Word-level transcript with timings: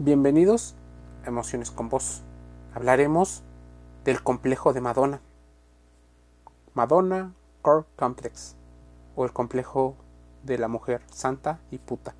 Bienvenidos 0.00 0.76
a 1.24 1.26
Emociones 1.26 1.72
con 1.72 1.88
Voz. 1.88 2.20
Hablaremos 2.72 3.42
del 4.04 4.22
complejo 4.22 4.72
de 4.72 4.80
Madonna. 4.80 5.20
Madonna 6.72 7.32
Core 7.62 7.84
Complex 7.96 8.54
o 9.16 9.24
el 9.24 9.32
complejo 9.32 9.96
de 10.44 10.56
la 10.56 10.68
mujer 10.68 11.02
santa 11.10 11.58
y 11.72 11.78
puta. 11.78 12.14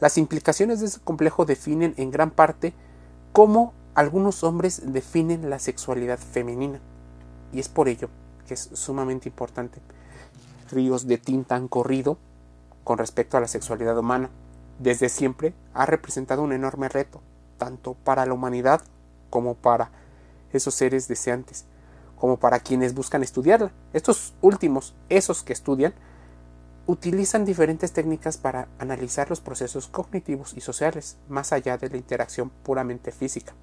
Las 0.00 0.18
implicaciones 0.18 0.80
de 0.80 0.86
este 0.88 1.00
complejo 1.00 1.46
definen 1.46 1.94
en 1.96 2.10
gran 2.10 2.30
parte 2.30 2.74
cómo 3.32 3.72
algunos 3.94 4.44
hombres 4.44 4.92
definen 4.92 5.48
la 5.48 5.60
sexualidad 5.60 6.18
femenina. 6.18 6.78
Y 7.54 7.60
es 7.60 7.70
por 7.70 7.88
ello 7.88 8.10
que 8.46 8.52
es 8.52 8.68
sumamente 8.74 9.30
importante. 9.30 9.80
Ríos 10.70 11.06
de 11.06 11.16
tinta 11.16 11.54
han 11.54 11.68
corrido 11.68 12.18
con 12.84 12.98
respecto 12.98 13.38
a 13.38 13.40
la 13.40 13.48
sexualidad 13.48 13.98
humana 13.98 14.28
desde 14.78 15.08
siempre 15.08 15.54
ha 15.74 15.86
representado 15.86 16.42
un 16.42 16.52
enorme 16.52 16.88
reto, 16.88 17.20
tanto 17.58 17.94
para 17.94 18.26
la 18.26 18.34
humanidad 18.34 18.82
como 19.30 19.54
para 19.54 19.90
esos 20.52 20.74
seres 20.74 21.08
deseantes, 21.08 21.64
como 22.18 22.36
para 22.36 22.60
quienes 22.60 22.94
buscan 22.94 23.22
estudiarla. 23.22 23.72
Estos 23.92 24.34
últimos, 24.40 24.94
esos 25.08 25.42
que 25.42 25.52
estudian, 25.52 25.94
utilizan 26.86 27.44
diferentes 27.44 27.92
técnicas 27.92 28.36
para 28.36 28.68
analizar 28.78 29.30
los 29.30 29.40
procesos 29.40 29.88
cognitivos 29.88 30.54
y 30.56 30.60
sociales, 30.60 31.16
más 31.28 31.52
allá 31.52 31.78
de 31.78 31.88
la 31.88 31.96
interacción 31.96 32.50
puramente 32.62 33.12
física. 33.12 33.54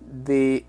De 0.00 0.66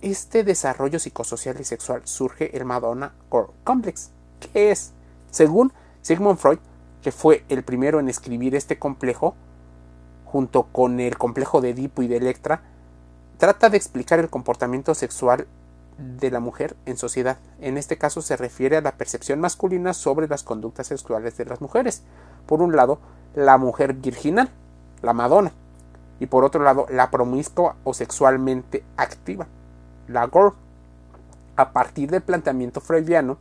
este 0.00 0.42
desarrollo 0.44 0.98
psicosocial 0.98 1.60
y 1.60 1.64
sexual 1.64 2.02
surge 2.04 2.56
el 2.56 2.64
Madonna 2.64 3.14
Core 3.28 3.52
Complex, 3.64 4.10
que 4.40 4.70
es, 4.70 4.92
según 5.30 5.72
Sigmund 6.00 6.38
Freud, 6.38 6.58
que 7.02 7.12
fue 7.12 7.44
el 7.48 7.62
primero 7.62 8.00
en 8.00 8.08
escribir 8.08 8.54
este 8.54 8.78
complejo, 8.78 9.34
junto 10.24 10.64
con 10.64 11.00
el 11.00 11.18
complejo 11.18 11.60
de 11.60 11.70
Edipo 11.70 12.02
y 12.02 12.08
de 12.08 12.16
Electra, 12.16 12.62
trata 13.38 13.68
de 13.68 13.76
explicar 13.76 14.18
el 14.18 14.30
comportamiento 14.30 14.94
sexual 14.94 15.46
de 15.98 16.30
la 16.30 16.40
mujer 16.40 16.76
en 16.86 16.96
sociedad. 16.96 17.38
En 17.60 17.76
este 17.76 17.98
caso 17.98 18.22
se 18.22 18.36
refiere 18.36 18.76
a 18.76 18.80
la 18.80 18.92
percepción 18.92 19.40
masculina 19.40 19.94
sobre 19.94 20.28
las 20.28 20.42
conductas 20.42 20.86
sexuales 20.86 21.36
de 21.36 21.44
las 21.44 21.60
mujeres. 21.60 22.02
Por 22.46 22.62
un 22.62 22.74
lado, 22.74 22.98
la 23.34 23.58
mujer 23.58 23.94
virginal, 23.94 24.48
la 25.02 25.12
Madonna, 25.12 25.52
y 26.20 26.26
por 26.26 26.44
otro 26.44 26.62
lado, 26.62 26.86
la 26.88 27.10
promiscua 27.10 27.76
o 27.84 27.94
sexualmente 27.94 28.84
activa, 28.96 29.46
la 30.08 30.26
Gore. 30.26 30.54
A 31.56 31.72
partir 31.72 32.10
del 32.10 32.22
planteamiento 32.22 32.80
freudiano, 32.80 33.36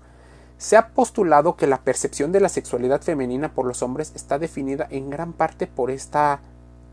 se 0.62 0.78
ha 0.78 0.90
postulado 0.90 1.56
que 1.56 1.66
la 1.66 1.82
percepción 1.82 2.32
de 2.32 2.40
la 2.40 2.48
sexualidad 2.48 3.02
femenina 3.02 3.52
por 3.52 3.66
los 3.66 3.82
hombres 3.82 4.12
está 4.14 4.38
definida 4.38 4.86
en 4.92 5.10
gran 5.10 5.34
parte 5.34 5.66
por 5.66 5.90
esta 5.90 6.40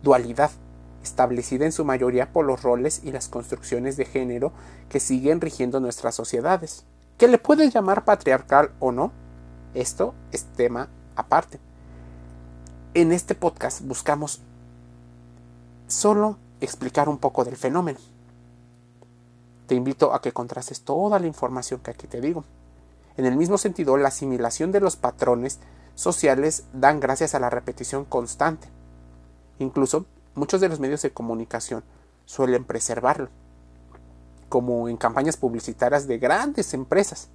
dualidad, 0.02 0.50
establecida 1.02 1.66
en 1.66 1.72
su 1.72 1.84
mayoría 1.84 2.32
por 2.32 2.46
los 2.46 2.62
roles 2.62 3.02
y 3.04 3.12
las 3.12 3.28
construcciones 3.28 3.98
de 3.98 4.06
género 4.06 4.52
que 4.88 5.00
siguen 5.00 5.42
rigiendo 5.42 5.80
nuestras 5.80 6.14
sociedades. 6.14 6.86
¿Que 7.18 7.28
le 7.28 7.36
puedes 7.36 7.74
llamar 7.74 8.06
patriarcal 8.06 8.70
o 8.80 8.90
no? 8.90 9.12
Esto 9.74 10.14
es 10.32 10.44
tema 10.44 10.88
aparte. 11.14 11.60
En 12.94 13.12
este 13.12 13.34
podcast 13.34 13.82
buscamos 13.82 14.40
solo 15.88 16.38
explicar 16.62 17.10
un 17.10 17.18
poco 17.18 17.44
del 17.44 17.58
fenómeno. 17.58 17.98
Te 19.66 19.74
invito 19.74 20.14
a 20.14 20.22
que 20.22 20.32
contrastes 20.32 20.80
toda 20.80 21.18
la 21.18 21.26
información 21.26 21.80
que 21.80 21.90
aquí 21.90 22.06
te 22.06 22.22
digo. 22.22 22.46
En 23.18 23.26
el 23.26 23.36
mismo 23.36 23.58
sentido, 23.58 23.96
la 23.96 24.08
asimilación 24.08 24.70
de 24.70 24.78
los 24.78 24.94
patrones 24.94 25.58
sociales 25.96 26.66
dan 26.72 27.00
gracias 27.00 27.34
a 27.34 27.40
la 27.40 27.50
repetición 27.50 28.04
constante. 28.04 28.68
Incluso 29.58 30.06
muchos 30.36 30.60
de 30.60 30.68
los 30.68 30.78
medios 30.78 31.02
de 31.02 31.10
comunicación 31.10 31.82
suelen 32.26 32.64
preservarlo, 32.64 33.28
como 34.48 34.88
en 34.88 34.96
campañas 34.96 35.36
publicitarias 35.36 36.06
de 36.06 36.18
grandes 36.18 36.72
empresas. 36.74 37.28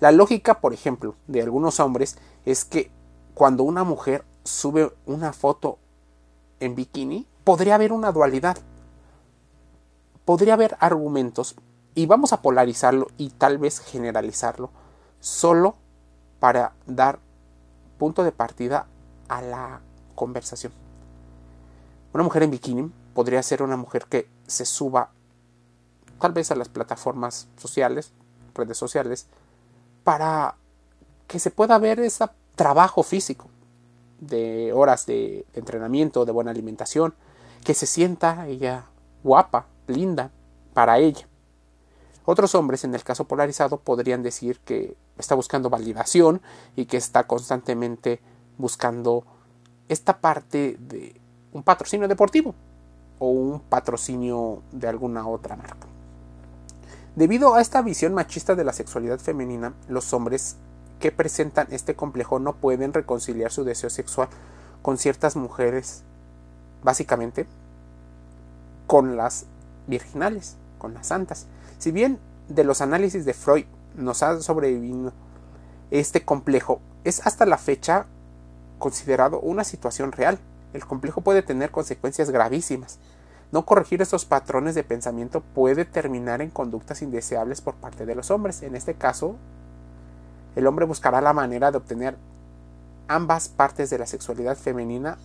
La 0.00 0.12
lógica, 0.12 0.60
por 0.60 0.74
ejemplo, 0.74 1.14
de 1.28 1.40
algunos 1.40 1.80
hombres 1.80 2.18
es 2.44 2.66
que 2.66 2.90
cuando 3.32 3.62
una 3.62 3.84
mujer 3.84 4.26
sube 4.44 4.92
una 5.06 5.32
foto 5.32 5.78
en 6.60 6.74
bikini, 6.74 7.26
podría 7.44 7.76
haber 7.76 7.94
una 7.94 8.12
dualidad. 8.12 8.58
Podría 10.26 10.52
haber 10.52 10.76
argumentos, 10.78 11.56
y 11.94 12.04
vamos 12.04 12.34
a 12.34 12.42
polarizarlo 12.42 13.08
y 13.16 13.30
tal 13.30 13.56
vez 13.56 13.80
generalizarlo, 13.80 14.70
solo 15.20 15.76
para 16.40 16.72
dar 16.86 17.18
punto 17.98 18.24
de 18.24 18.32
partida 18.32 18.86
a 19.28 19.42
la 19.42 19.80
conversación. 20.14 20.72
Una 22.12 22.24
mujer 22.24 22.42
en 22.42 22.50
bikini 22.50 22.90
podría 23.14 23.42
ser 23.42 23.62
una 23.62 23.76
mujer 23.76 24.06
que 24.08 24.28
se 24.46 24.64
suba 24.64 25.10
tal 26.20 26.32
vez 26.32 26.50
a 26.50 26.56
las 26.56 26.68
plataformas 26.68 27.48
sociales, 27.56 28.12
redes 28.54 28.76
sociales, 28.76 29.26
para 30.04 30.56
que 31.28 31.38
se 31.38 31.50
pueda 31.50 31.78
ver 31.78 32.00
ese 32.00 32.26
trabajo 32.56 33.02
físico 33.02 33.46
de 34.18 34.72
horas 34.72 35.06
de 35.06 35.46
entrenamiento, 35.54 36.24
de 36.24 36.32
buena 36.32 36.50
alimentación, 36.50 37.14
que 37.64 37.74
se 37.74 37.86
sienta 37.86 38.48
ella 38.48 38.86
guapa, 39.22 39.66
linda 39.86 40.30
para 40.74 40.98
ella. 40.98 41.26
Otros 42.24 42.54
hombres, 42.54 42.84
en 42.84 42.94
el 42.94 43.02
caso 43.02 43.24
polarizado, 43.24 43.78
podrían 43.78 44.22
decir 44.22 44.60
que 44.60 44.96
está 45.20 45.34
buscando 45.34 45.70
validación 45.70 46.40
y 46.76 46.86
que 46.86 46.96
está 46.96 47.24
constantemente 47.26 48.20
buscando 48.58 49.24
esta 49.88 50.18
parte 50.20 50.76
de 50.78 51.20
un 51.52 51.62
patrocinio 51.62 52.08
deportivo 52.08 52.54
o 53.18 53.30
un 53.30 53.60
patrocinio 53.60 54.62
de 54.72 54.88
alguna 54.88 55.26
otra 55.26 55.56
marca. 55.56 55.86
Debido 57.16 57.54
a 57.54 57.60
esta 57.60 57.82
visión 57.82 58.14
machista 58.14 58.54
de 58.54 58.64
la 58.64 58.72
sexualidad 58.72 59.18
femenina, 59.18 59.74
los 59.88 60.12
hombres 60.12 60.56
que 61.00 61.10
presentan 61.10 61.66
este 61.70 61.96
complejo 61.96 62.38
no 62.38 62.54
pueden 62.54 62.92
reconciliar 62.92 63.50
su 63.50 63.64
deseo 63.64 63.90
sexual 63.90 64.28
con 64.82 64.96
ciertas 64.96 65.34
mujeres, 65.36 66.02
básicamente 66.82 67.46
con 68.86 69.16
las 69.16 69.46
virginales, 69.86 70.56
con 70.78 70.94
las 70.94 71.08
santas. 71.08 71.46
Si 71.78 71.90
bien 71.90 72.18
de 72.48 72.64
los 72.64 72.80
análisis 72.80 73.24
de 73.24 73.34
Freud 73.34 73.64
nos 73.96 74.22
ha 74.22 74.40
sobrevivido 74.40 75.12
este 75.90 76.24
complejo, 76.24 76.80
es 77.04 77.26
hasta 77.26 77.46
la 77.46 77.58
fecha 77.58 78.06
considerado 78.78 79.40
una 79.40 79.64
situación 79.64 80.12
real. 80.12 80.38
El 80.72 80.86
complejo 80.86 81.20
puede 81.20 81.42
tener 81.42 81.70
consecuencias 81.70 82.30
gravísimas. 82.30 82.98
No 83.52 83.64
corregir 83.66 84.00
estos 84.00 84.24
patrones 84.24 84.74
de 84.74 84.84
pensamiento 84.84 85.40
puede 85.40 85.84
terminar 85.84 86.40
en 86.40 86.50
conductas 86.50 87.02
indeseables 87.02 87.60
por 87.60 87.74
parte 87.74 88.06
de 88.06 88.14
los 88.14 88.30
hombres. 88.30 88.62
En 88.62 88.76
este 88.76 88.94
caso, 88.94 89.36
el 90.54 90.66
hombre 90.66 90.84
buscará 90.84 91.20
la 91.20 91.32
manera 91.32 91.70
de 91.70 91.78
obtener 91.78 92.16
ambas 93.08 93.48
partes 93.48 93.90
de 93.90 93.98
la 93.98 94.06
sexualidad 94.06 94.56
femenina, 94.56 95.18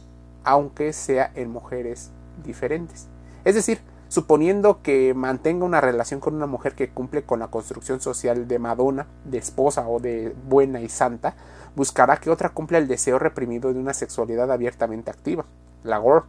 aunque 0.44 0.92
sea 0.92 1.32
en 1.36 1.52
mujeres 1.52 2.10
diferentes. 2.44 3.06
Es 3.44 3.54
decir, 3.54 3.80
suponiendo 4.08 4.82
que 4.82 5.14
mantenga 5.14 5.66
una 5.66 5.82
relación 5.82 6.20
con 6.20 6.36
una 6.36 6.46
mujer 6.46 6.76
que 6.76 6.90
cumple 6.90 7.24
con 7.24 7.40
la 7.40 7.48
construcción 7.48 8.02
social 8.02 8.48
de 8.48 8.60
Madonna, 8.60 9.08
de 9.24 9.38
esposa 9.38 9.88
o 9.88 10.00
de 10.00 10.36
buena 10.48 10.82
y 10.82 10.90
santa, 10.90 11.36
buscará 11.76 12.18
que 12.18 12.30
otra 12.30 12.50
cumpla 12.50 12.78
el 12.78 12.88
deseo 12.88 13.20
reprimido 13.20 13.74
de 13.74 13.80
una 13.80 13.94
sexualidad 13.94 14.52
abiertamente 14.52 15.12
activa, 15.12 15.46
la 15.84 15.98
gore. 15.98 16.26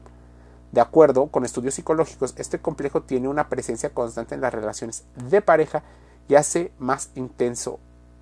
De 0.73 0.81
acuerdo 0.81 1.29
con 1.29 1.45
estudios 1.45 1.75
psicológicos, 1.75 2.35
este 2.37 2.59
complejo 2.59 3.03
tiene 3.03 3.29
una 3.29 3.49
presencia 3.49 3.91
constante 3.91 4.35
en 4.35 4.41
las 4.41 4.53
relaciones 4.53 5.05
de 5.15 5.41
pareja 5.41 5.83
y 6.29 6.35
hace 6.35 6.73
más 6.79 7.11
intenso 7.15 7.79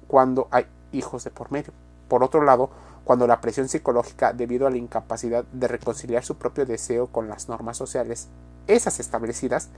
cuando 0.06 0.48
hay 0.50 0.66
hijos 0.92 1.25
de 1.25 1.31
por 1.31 1.50
medio. 1.50 1.72
Por 2.09 2.22
otro 2.22 2.42
lado, 2.44 2.71
cuando 3.04 3.26
la 3.26 3.41
presión 3.41 3.69
psicológica 3.69 4.32
debido 4.32 4.66
a 4.66 4.71
la 4.71 4.76
incapacidad 4.76 5.44
de 5.53 5.69
reconciliar 5.69 6.25
su 6.25 6.36
propio 6.36 6.66
deseo 6.66 7.06
con 7.06 7.28
las 7.28 7.48
normas 7.48 7.76
sociales, 7.76 8.28
esas 8.66 9.01
establecidas, 9.01 9.69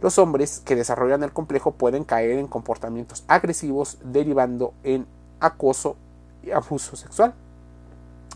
los 0.00 0.18
hombres 0.18 0.60
que 0.64 0.76
desarrollan 0.76 1.22
el 1.22 1.32
complejo 1.32 1.72
pueden 1.72 2.04
caer 2.04 2.38
en 2.38 2.48
comportamientos 2.48 3.24
agresivos 3.28 3.98
derivando 4.04 4.74
en 4.82 5.06
acoso 5.40 5.96
y 6.42 6.50
abuso 6.50 6.96
sexual. 6.96 7.34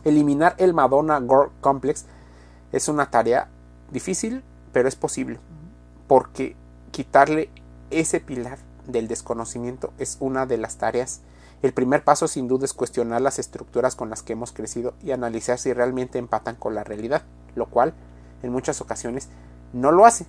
Eliminar 0.05 0.55
el 0.59 0.75
Madonna 0.75 1.19
Gore 1.19 1.51
Complex 1.61 2.05
es 2.73 2.89
una 2.89 3.11
tarea 3.11 3.49
difícil, 3.91 4.43
pero 4.73 4.89
es 4.89 4.95
posible, 4.95 5.41
porque 6.07 6.55
quitarle 6.93 7.51
ese 7.91 8.21
pilar 8.21 8.59
del 8.87 9.09
desconocimiento 9.09 9.93
es 9.99 10.17
una 10.21 10.47
de 10.47 10.59
las 10.59 10.77
tareas 10.77 11.23
el 11.63 11.73
primer 11.73 12.05
paso 12.05 12.29
sin 12.29 12.49
duda 12.49 12.67
es 12.67 12.75
cuestionar 12.75 13.23
las 13.23 13.39
estructuras 13.39 13.97
con 13.97 14.11
las 14.11 14.23
que 14.23 14.35
hemos 14.35 14.53
crecido 14.53 14.95
y 15.03 15.13
analizar 15.13 15.59
si 15.59 15.73
realmente 15.73 16.19
empatan 16.19 16.55
con 16.57 16.75
la 16.75 16.85
realidad, 16.85 17.23
lo 17.55 17.67
cual 17.67 17.95
en 18.43 18.53
muchas 18.53 18.81
ocasiones 18.81 19.29
no 19.77 19.93
lo 19.93 20.07
hace. 20.07 20.27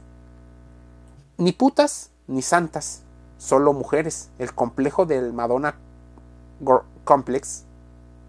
Ni 1.38 1.51
putas 1.51 2.11
ni 2.27 2.41
santas, 2.41 3.01
solo 3.38 3.73
mujeres. 3.73 4.29
El 4.39 4.53
complejo 4.53 5.05
del 5.05 5.33
Madonna 5.33 5.75
Complex 7.03 7.63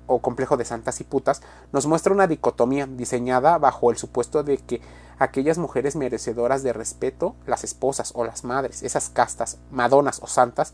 o 0.06 0.20
complejo 0.20 0.56
de 0.56 0.65
santas 0.65 1.00
y 1.00 1.05
putas 1.05 1.43
nos 1.73 1.87
muestra 1.87 2.12
una 2.12 2.26
dicotomía 2.26 2.87
diseñada 2.87 3.59
bajo 3.59 3.91
el 3.91 3.99
supuesto 3.99 4.43
de 4.43 4.59
que 4.59 4.81
aquellas 5.19 5.59
mujeres 5.59 5.97
merecedoras 5.97 6.62
de 6.62 6.73
respeto, 6.73 7.35
las 7.47 7.64
esposas 7.64 8.12
o 8.14 8.25
las 8.25 8.44
madres, 8.44 8.82
esas 8.82 9.11
castas, 9.11 9.59
madonas 9.71 10.21
o 10.23 10.26
santas, 10.26 10.73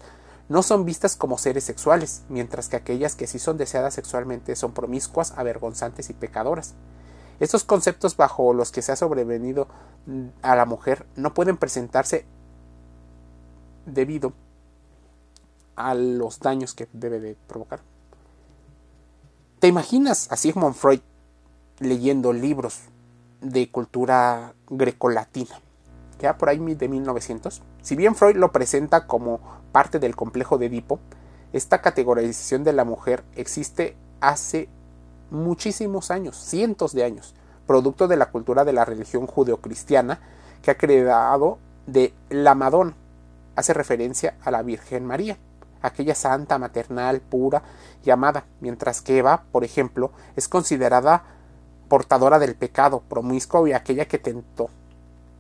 no 0.49 0.63
son 0.63 0.85
vistas 0.85 1.17
como 1.17 1.39
seres 1.39 1.65
sexuales, 1.65 2.23
mientras 2.29 2.69
que 2.69 2.77
aquellas 2.77 3.17
que 3.17 3.27
sí 3.27 3.39
son 3.39 3.57
deseadas 3.57 3.95
sexualmente 3.95 4.57
son 4.57 4.73
promiscuas, 4.73 5.33
avergonzantes 5.37 6.11
y 6.11 6.13
pecadoras. 6.13 6.75
Estos 7.41 7.65
conceptos 7.65 8.17
bajo 8.17 8.53
los 8.55 8.71
que 8.71 8.83
se 8.83 8.93
ha 8.93 8.97
sobrevenido 8.97 9.69
mm, 10.07 10.27
a 10.43 10.57
la 10.57 10.67
mujer 10.67 11.07
no 11.17 11.35
pueden 11.35 11.57
presentarse 11.57 12.25
debido 13.87 14.33
a 15.77 15.95
los 15.95 16.41
daños 16.41 16.75
que 16.75 16.89
debe 16.93 17.21
de 17.21 17.37
provocar. 17.47 17.81
¿Te 19.59 19.69
imaginas 19.69 20.31
a 20.31 20.37
Sigmund 20.37 20.75
Freud 20.75 21.01
leyendo 21.81 22.33
libros 22.33 22.81
de 23.41 23.71
cultura 23.71 24.55
grecolatina? 24.69 25.59
Que 26.19 26.33
por 26.35 26.49
ahí 26.49 26.59
de 26.59 26.89
1900. 26.89 27.63
Si 27.83 27.97
bien 27.97 28.15
Freud 28.15 28.37
lo 28.37 28.53
presenta 28.53 29.07
como 29.07 29.41
parte 29.73 29.99
del 29.99 30.17
complejo 30.17 30.59
de 30.59 30.67
Edipo, 30.67 31.01
esta 31.53 31.83
categorización 31.83 32.65
de 32.65 32.73
la 32.73 32.85
mujer 32.85 33.25
existe 33.35 33.97
hace 34.21 34.69
muchísimos 35.35 36.11
años, 36.11 36.37
cientos 36.37 36.93
de 36.93 37.05
años, 37.05 37.35
producto 37.67 38.09
de 38.09 38.17
la 38.17 38.31
cultura 38.31 38.65
de 38.65 38.73
la 38.73 38.85
religión 38.85 39.27
judeocristiana 39.27 40.21
que 40.63 40.71
ha 40.71 40.79
creado 40.79 41.59
de 41.87 42.15
la 42.31 42.55
Madonna. 42.55 42.95
Hace 43.57 43.75
referencia 43.75 44.37
a 44.43 44.51
la 44.51 44.63
Virgen 44.63 45.07
María, 45.07 45.39
aquella 45.83 46.15
santa, 46.15 46.59
maternal, 46.59 47.21
pura 47.21 47.63
y 48.05 48.11
amada, 48.11 48.45
mientras 48.61 49.03
que 49.03 49.19
Eva, 49.19 49.45
por 49.53 49.65
ejemplo, 49.65 50.11
es 50.37 50.49
considerada 50.49 51.25
portadora 51.89 52.39
del 52.39 52.55
pecado, 52.55 53.03
promiscuo 53.09 53.67
y 53.67 53.73
aquella 53.73 54.07
que 54.07 54.19
tentó, 54.19 54.71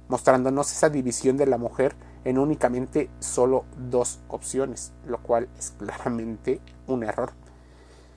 mostrándonos 0.08 0.70
esa 0.70 0.90
división 0.90 1.36
de 1.36 1.46
la 1.46 1.58
mujer 1.58 1.96
en 2.24 2.38
únicamente 2.38 3.10
solo 3.20 3.64
dos 3.76 4.20
opciones, 4.28 4.92
lo 5.06 5.18
cual 5.18 5.48
es 5.58 5.72
claramente 5.78 6.60
un 6.86 7.04
error. 7.04 7.32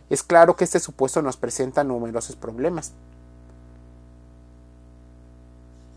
Es 0.10 0.24
claro 0.24 0.56
que 0.56 0.64
este 0.64 0.80
supuesto 0.80 1.22
nos 1.22 1.38
presenta 1.38 1.84
numerosos 1.84 2.36
problemas. 2.36 2.94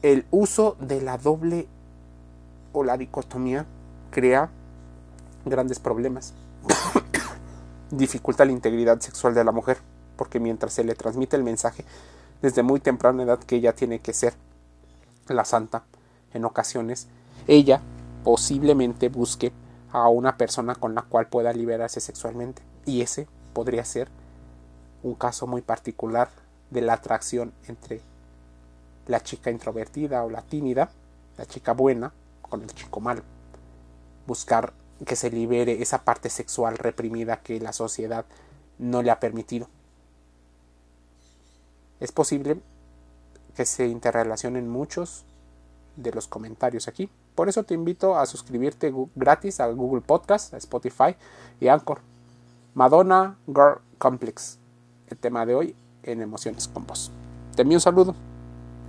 El 0.03 0.27
uso 0.31 0.77
de 0.81 1.01
la 1.01 1.19
doble 1.19 1.69
o 2.73 2.85
la 2.85 2.97
dicotomía 2.97 3.67
crea 4.11 4.51
grandes 5.45 5.79
problemas. 5.79 6.33
Dificulta 7.91 8.45
la 8.45 8.53
integridad 8.53 9.01
sexual 9.01 9.35
de 9.35 9.45
la 9.45 9.53
mujer, 9.53 9.79
porque 10.17 10.41
mientras 10.41 10.73
se 10.73 10.85
le 10.85 10.95
transmite 10.95 11.37
el 11.37 11.43
mensaje 11.43 11.85
desde 12.43 12.63
muy 12.63 12.81
temprana 12.81 13.23
edad 13.23 13.39
que 13.39 13.57
ella 13.57 13.75
tiene 13.75 14.01
que 14.01 14.15
ser 14.15 14.35
la 15.29 15.45
santa, 15.45 15.85
en 16.33 16.45
ocasiones, 16.45 17.07
ella 17.47 17.81
posiblemente 18.25 19.09
busque 19.09 19.53
a 19.93 20.09
una 20.09 20.37
persona 20.37 20.75
con 20.75 20.95
la 20.95 21.03
cual 21.03 21.27
pueda 21.29 21.53
liberarse 21.53 22.01
sexualmente. 22.01 22.63
Y 22.87 23.03
ese 23.03 23.29
podría 23.53 23.85
ser 23.85 24.09
un 25.03 25.15
caso 25.15 25.47
muy 25.47 25.63
particular 25.63 26.29
de 26.71 26.81
la 26.81 26.95
atracción 26.95 27.53
entre 27.67 28.01
la 29.07 29.21
chica 29.23 29.51
introvertida 29.51 30.25
o 30.25 30.31
la 30.31 30.43
tímida, 30.43 30.91
la 31.37 31.47
chica 31.47 31.73
buena, 31.73 32.13
con 32.43 32.63
el 32.63 32.73
chico 32.75 33.01
malo. 33.01 33.23
Buscar 34.27 34.73
que 35.07 35.17
se 35.17 35.31
libere 35.31 35.81
esa 35.83 36.05
parte 36.05 36.29
sexual 36.29 36.77
reprimida 36.77 37.41
que 37.41 37.59
la 37.61 37.73
sociedad 37.73 38.25
no 38.79 39.03
le 39.03 39.11
ha 39.11 39.21
permitido. 39.21 39.69
Es 42.01 42.13
posible 42.13 42.61
que 43.57 43.65
se 43.65 43.87
interrelacionen 43.87 44.69
muchos 44.69 45.25
de 45.97 46.13
los 46.13 46.29
comentarios 46.29 46.89
aquí. 46.89 47.11
Por 47.35 47.49
eso 47.49 47.65
te 47.65 47.75
invito 47.75 48.17
a 48.17 48.27
suscribirte 48.27 48.93
gratis 49.15 49.61
a 49.61 49.67
Google 49.69 50.03
Podcast, 50.03 50.55
a 50.55 50.59
Spotify 50.59 51.17
y 51.61 51.69
Anchor. 51.69 52.01
Madonna 52.75 53.37
Girl 53.47 53.81
Complex, 53.99 54.59
el 55.09 55.19
tema 55.19 55.45
de 55.45 55.55
hoy 55.55 55.75
en 56.05 56.23
Emociones 56.23 56.69
con. 56.69 57.11
Te 57.57 57.63
envío 57.63 57.79
un 57.79 57.81
saludo. 57.81 58.15